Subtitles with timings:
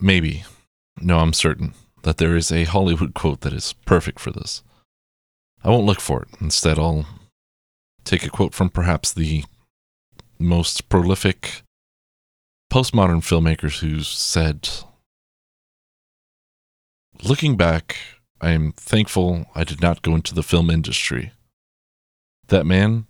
[0.00, 0.44] maybe,
[1.00, 4.62] no, I'm certain that there is a Hollywood quote that is perfect for this.
[5.64, 6.28] I won't look for it.
[6.40, 7.06] Instead, I'll
[8.04, 9.44] take a quote from perhaps the
[10.38, 11.62] most prolific
[12.72, 14.68] postmodern filmmakers who said,
[17.22, 17.96] Looking back,
[18.40, 21.32] I am thankful I did not go into the film industry.
[22.48, 23.06] That man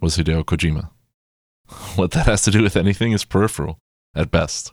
[0.00, 0.90] was Hideo Kojima.
[1.96, 3.78] What that has to do with anything is peripheral,
[4.14, 4.72] at best.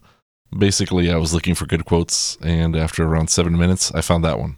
[0.58, 4.40] Basically, I was looking for good quotes, and after around seven minutes, I found that
[4.40, 4.58] one.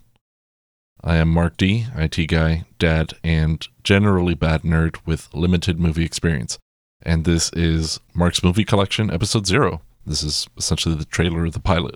[1.04, 6.58] I am Mark D, IT guy, dad, and generally bad nerd with limited movie experience.
[7.02, 9.82] And this is Mark's Movie Collection, Episode Zero.
[10.06, 11.96] This is essentially the trailer of the pilot.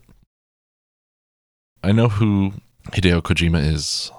[1.83, 2.53] I know who
[2.91, 4.11] Hideo Kojima is,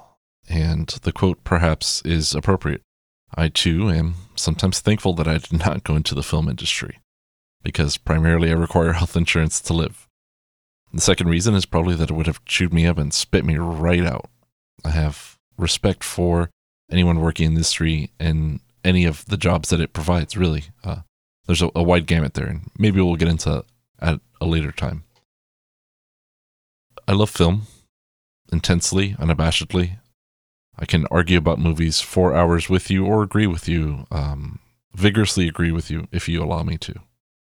[0.49, 2.83] and the quote perhaps is appropriate.
[3.35, 6.99] I too am sometimes thankful that I did not go into the film industry,
[7.63, 10.07] because primarily I require health insurance to live.
[10.93, 13.57] The second reason is probably that it would have chewed me up and spit me
[13.57, 14.31] right out.
[14.85, 16.51] I have respect for
[16.91, 20.65] anyone working in the industry and any of the jobs that it provides, really.
[20.83, 21.01] Uh,
[21.47, 23.65] there's a, a wide gamut there, and maybe we'll get into
[24.01, 25.05] at a later time.
[27.07, 27.63] I love film
[28.53, 29.99] intensely, unabashedly.
[30.79, 34.61] I can argue about movies for hours with you or agree with you, um,
[34.95, 36.95] vigorously agree with you if you allow me to.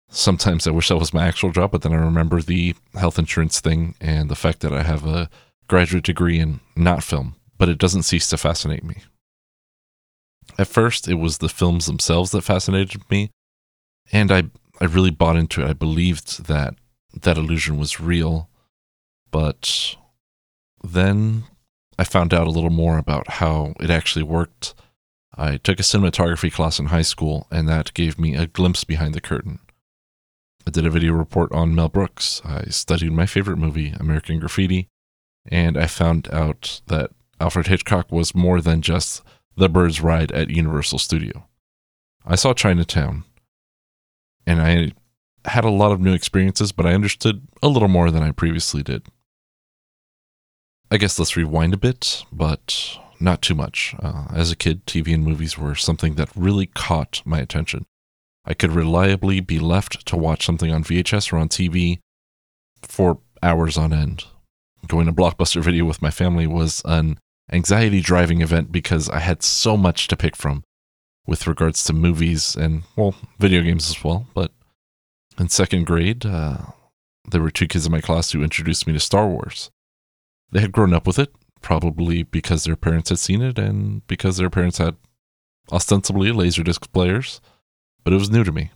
[0.08, 3.60] Sometimes I wish that was my actual job, but then I remember the health insurance
[3.60, 5.28] thing and the fact that I have a
[5.69, 9.02] graduate degree in not film, but it doesn't cease to fascinate me.
[10.58, 13.30] At first, it was the films themselves that fascinated me,
[14.12, 14.44] and I,
[14.80, 15.69] I really bought into it.
[15.69, 16.74] I believed that
[17.22, 18.48] that illusion was real,
[19.30, 19.96] but
[20.83, 21.44] then
[21.98, 24.74] I found out a little more about how it actually worked.
[25.36, 29.14] I took a cinematography class in high school, and that gave me a glimpse behind
[29.14, 29.58] the curtain.
[30.67, 32.41] I did a video report on Mel Brooks.
[32.45, 34.89] I studied my favorite movie, American Graffiti,
[35.51, 39.23] and I found out that Alfred Hitchcock was more than just
[39.57, 41.47] the bird's ride at Universal Studio.
[42.24, 43.24] I saw Chinatown,
[44.47, 44.92] and I
[45.48, 48.83] had a lot of new experiences, but I understood a little more than I previously
[48.83, 49.07] did.
[50.91, 53.95] I guess let's rewind a bit, but not too much.
[53.98, 57.85] Uh, as a kid, TV and movies were something that really caught my attention.
[58.46, 62.00] I could reliably be left to watch something on VHS or on TV
[62.82, 64.24] for hours on end.
[64.86, 67.18] Going to Blockbuster Video with my family was an
[67.50, 70.64] anxiety driving event because I had so much to pick from
[71.27, 74.27] with regards to movies and, well, video games as well.
[74.34, 74.52] But
[75.38, 76.58] in second grade, uh,
[77.30, 79.70] there were two kids in my class who introduced me to Star Wars.
[80.52, 84.36] They had grown up with it, probably because their parents had seen it and because
[84.36, 84.96] their parents had
[85.72, 87.40] ostensibly laserdisc players,
[88.05, 88.70] but it was new to me.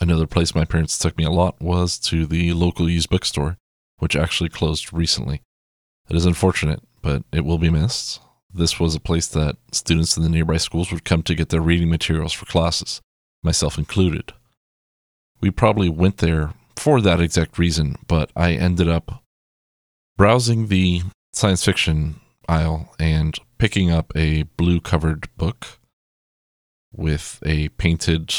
[0.00, 3.56] Another place my parents took me a lot was to the local used bookstore,
[3.98, 5.42] which actually closed recently.
[6.08, 8.20] It is unfortunate, but it will be missed.
[8.52, 11.60] This was a place that students in the nearby schools would come to get their
[11.60, 13.00] reading materials for classes,
[13.42, 14.32] myself included.
[15.40, 19.22] We probably went there for that exact reason, but I ended up
[20.16, 21.02] browsing the
[21.32, 25.77] science fiction aisle and picking up a blue covered book
[26.92, 28.34] with a painted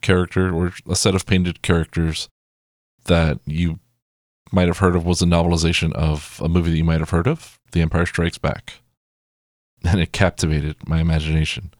[0.00, 2.28] character or a set of painted characters
[3.04, 3.78] that you
[4.52, 7.26] might have heard of was a novelization of a movie that you might have heard
[7.26, 8.74] of, The Empire Strikes Back.
[9.84, 11.72] And it captivated my imagination.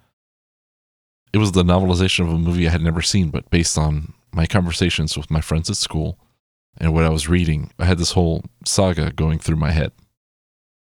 [1.32, 4.46] It was the novelization of a movie I had never seen, but based on my
[4.46, 6.18] conversations with my friends at school
[6.78, 9.92] and what I was reading, I had this whole saga going through my head.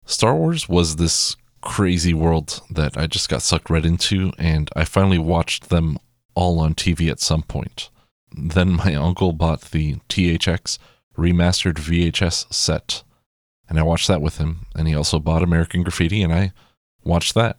[0.06, 4.84] Star Wars was this crazy world that I just got sucked right into, and I
[4.84, 5.98] finally watched them
[6.34, 7.90] all on TV at some point.
[8.32, 10.78] Then my uncle bought the THX
[11.16, 13.02] remastered VHS set.
[13.68, 14.66] And I watched that with him.
[14.74, 16.52] And he also bought American Graffiti, and I
[17.02, 17.58] watched that.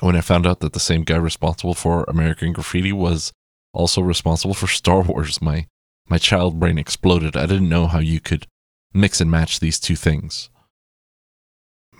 [0.00, 3.32] When I found out that the same guy responsible for American Graffiti was
[3.72, 5.66] also responsible for Star Wars, my,
[6.08, 7.36] my child brain exploded.
[7.36, 8.46] I didn't know how you could
[8.92, 10.50] mix and match these two things.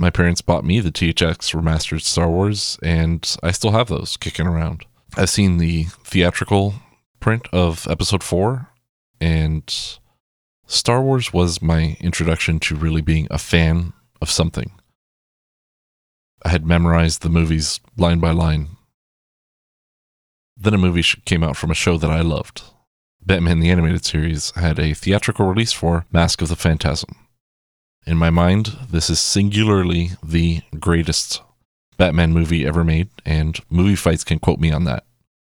[0.00, 4.46] My parents bought me the THX remastered Star Wars, and I still have those kicking
[4.46, 4.86] around.
[5.14, 6.72] I've seen the theatrical
[7.20, 8.70] print of episode four,
[9.20, 9.62] and
[10.66, 13.92] Star Wars was my introduction to really being a fan
[14.22, 14.70] of something.
[16.46, 18.68] I had memorized the movies line by line.
[20.56, 22.62] Then a movie came out from a show that I loved.
[23.20, 27.14] Batman the Animated Series had a theatrical release for Mask of the Phantasm.
[28.06, 31.42] In my mind, this is singularly the greatest
[31.96, 35.04] Batman movie ever made, and movie fights can quote me on that.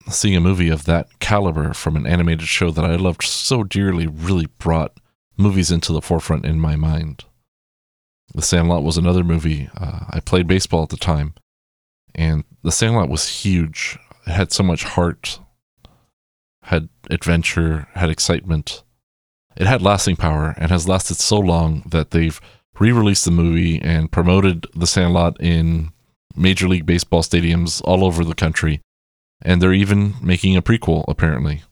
[0.08, 4.06] Seeing a movie of that caliber from an animated show that I loved so dearly
[4.06, 4.98] really brought
[5.36, 7.24] movies into the forefront in my mind.
[8.34, 9.68] The Sandlot was another movie.
[9.76, 11.34] Uh, I played baseball at the time,
[12.14, 13.98] and The Sandlot was huge.
[14.26, 15.40] It had so much heart,
[16.62, 18.82] had adventure, had excitement.
[19.58, 22.40] It had lasting power and has lasted so long that they've
[22.78, 25.90] re released the movie and promoted The Sandlot in
[26.36, 28.80] Major League Baseball stadiums all over the country.
[29.42, 31.62] And they're even making a prequel, apparently.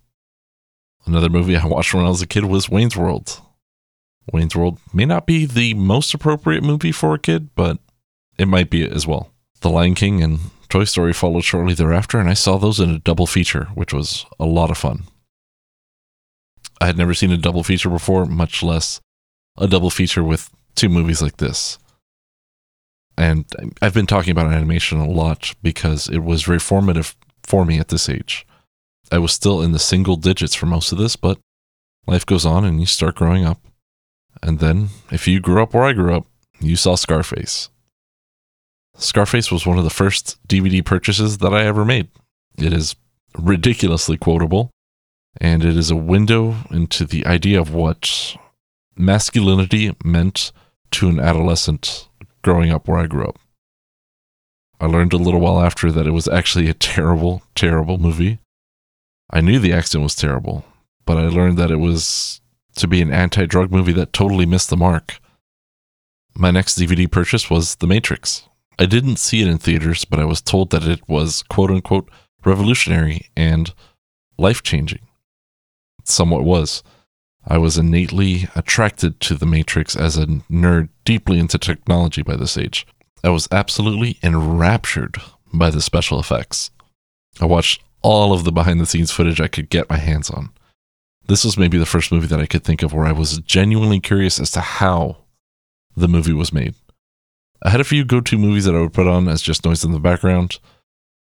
[1.04, 3.40] Another movie I watched when I was a kid was Wayne's World.
[4.32, 7.78] Wayne's World may not be the most appropriate movie for a kid, but
[8.36, 9.30] it might be as well.
[9.60, 12.98] The Lion King and Toy Story followed shortly thereafter, and I saw those in a
[12.98, 15.04] double feature, which was a lot of fun.
[16.80, 19.00] I had never seen a double feature before, much less
[19.58, 21.78] a double feature with two movies like this.
[23.16, 23.46] And
[23.80, 27.88] I've been talking about animation a lot because it was very formative for me at
[27.88, 28.46] this age.
[29.10, 31.38] I was still in the single digits for most of this, but
[32.06, 33.60] life goes on and you start growing up.
[34.42, 36.26] And then, if you grew up where I grew up,
[36.60, 37.70] you saw Scarface.
[38.98, 42.08] Scarface was one of the first DVD purchases that I ever made.
[42.58, 42.96] It is
[43.38, 44.70] ridiculously quotable,
[45.40, 48.36] and it is a window into the idea of what
[48.96, 50.52] masculinity meant
[50.92, 52.08] to an adolescent
[52.42, 53.38] growing up where I grew up.
[54.80, 58.38] I learned a little while after that it was actually a terrible, terrible movie.
[59.30, 60.64] I knew the accent was terrible,
[61.04, 62.40] but I learned that it was
[62.76, 65.18] to be an anti drug movie that totally missed the mark.
[66.34, 68.46] My next DVD purchase was The Matrix.
[68.78, 72.10] I didn't see it in theaters, but I was told that it was quote unquote
[72.44, 73.72] revolutionary and
[74.38, 75.05] life changing.
[76.08, 76.82] Somewhat was.
[77.46, 82.56] I was innately attracted to The Matrix as a nerd deeply into technology by this
[82.56, 82.86] age.
[83.22, 85.16] I was absolutely enraptured
[85.52, 86.70] by the special effects.
[87.40, 90.50] I watched all of the behind the scenes footage I could get my hands on.
[91.26, 94.00] This was maybe the first movie that I could think of where I was genuinely
[94.00, 95.18] curious as to how
[95.96, 96.74] the movie was made.
[97.62, 99.82] I had a few go to movies that I would put on as just noise
[99.82, 100.60] in the background,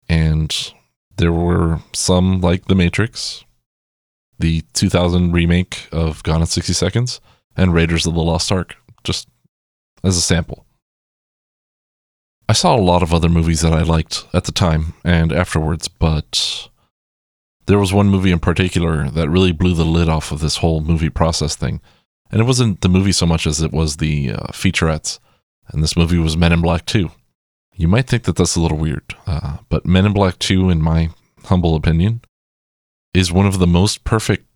[0.09, 0.73] and
[1.17, 3.45] there were some like The Matrix,
[4.39, 7.21] the 2000 remake of Gone in 60 Seconds,
[7.57, 9.29] and Raiders of the Lost Ark, just
[10.03, 10.67] as a sample.
[12.49, 15.89] I saw a lot of other movies that I liked at the time and afterwards,
[15.89, 16.69] but
[17.67, 20.83] there was one movie in particular that really blew the lid off of this whole
[20.83, 21.81] movie process thing.
[22.31, 25.19] And it wasn't the movie so much as it was the uh, featurettes.
[25.69, 27.11] And this movie was Men in Black 2.
[27.77, 30.83] You might think that that's a little weird, uh, but Men in Black 2, in
[30.83, 31.11] my
[31.45, 32.21] humble opinion,
[33.15, 34.47] is one of the most perfect,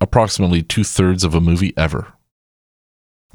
[0.00, 2.14] approximately two thirds of a movie ever.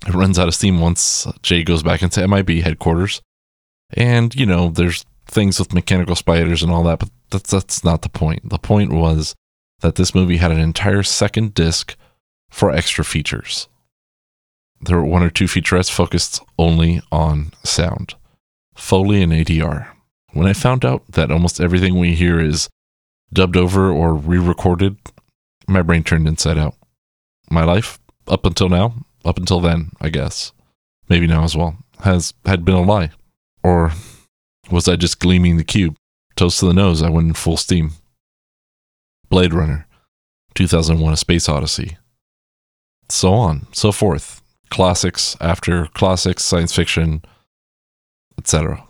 [0.06, 3.22] It runs out of steam once Jay goes back into MIB headquarters.
[3.96, 8.02] And, you know, there's things with mechanical spiders and all that, but that's that's not
[8.02, 8.50] the point.
[8.50, 9.36] The point was
[9.82, 11.96] that this movie had an entire second disc
[12.50, 13.68] for extra features.
[14.82, 18.16] There were one or two featurettes focused only on sound,
[18.76, 19.88] Foley and ADR.
[20.34, 22.70] When I found out that almost everything we hear is
[23.32, 24.98] dubbed over or re-recorded,
[25.68, 26.76] my brain turned inside out.
[27.50, 30.52] My life up until now, up until then, I guess,
[31.10, 33.12] maybe now as well, has had been a lie.
[33.64, 33.92] Or
[34.70, 35.96] was I just gleaming the cube?
[36.36, 37.92] Toast to the nose, I went in full steam.
[39.30, 39.88] Blade Runner,
[40.56, 41.98] 2001 A Space Odyssey.
[43.10, 44.42] So on, so forth.
[44.70, 47.24] Classics after classics, science fiction,
[48.38, 48.84] etc.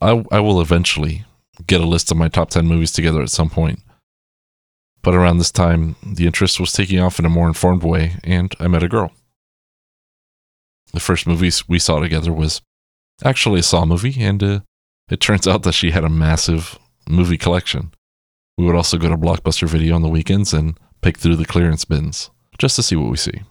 [0.00, 1.24] I, I will eventually
[1.66, 3.80] get a list of my top 10 movies together at some point.
[5.02, 8.54] But around this time, the interest was taking off in a more informed way, and
[8.60, 9.12] I met a girl.
[10.92, 12.62] The first movie we saw together was
[13.24, 14.60] actually a Saw movie, and uh,
[15.10, 16.78] it turns out that she had a massive
[17.08, 17.92] movie collection.
[18.56, 21.84] We would also go to Blockbuster Video on the weekends and pick through the clearance
[21.84, 23.42] bins just to see what we see.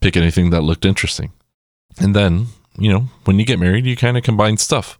[0.00, 1.32] Pick anything that looked interesting.
[1.98, 2.46] And then,
[2.78, 4.98] you know, when you get married, you kind of combine stuff.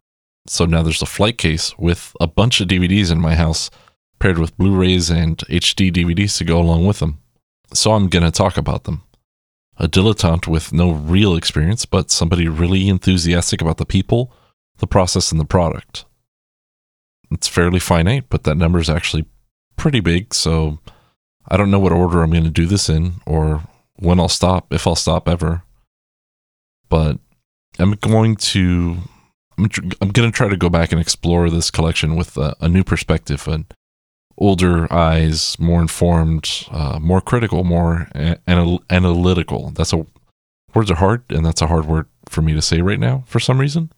[0.48, 3.70] So now there's a flight case with a bunch of DVDs in my house,
[4.18, 7.20] paired with Blu rays and HD DVDs to go along with them.
[7.72, 9.02] So I'm going to talk about them.
[9.78, 14.32] A dilettante with no real experience, but somebody really enthusiastic about the people,
[14.78, 16.06] the process, and the product.
[17.30, 19.26] It's fairly finite, but that number is actually
[19.76, 20.32] pretty big.
[20.32, 20.78] So
[21.48, 23.62] I don't know what order I'm going to do this in or
[23.96, 25.62] when I'll stop, if I'll stop ever.
[26.88, 27.18] But
[27.78, 28.98] I'm going to
[29.58, 29.68] I'm,
[30.00, 32.84] I'm going to try to go back and explore this collection with a, a new
[32.84, 33.64] perspective, and
[34.38, 38.08] older eyes, more informed, uh, more critical, more
[38.46, 39.70] anal- analytical.
[39.70, 40.06] That's a
[40.74, 43.40] words are hard, and that's a hard word for me to say right now for
[43.40, 43.90] some reason.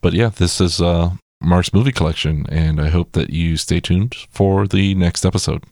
[0.00, 4.14] But yeah, this is uh, Mark's movie collection, and I hope that you stay tuned
[4.30, 5.64] for the next episode.